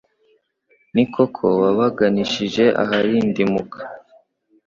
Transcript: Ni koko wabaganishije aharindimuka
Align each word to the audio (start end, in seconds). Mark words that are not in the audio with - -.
Ni 0.93 1.03
koko 1.13 1.45
wabaganishije 1.61 2.65
aharindimuka 2.83 3.79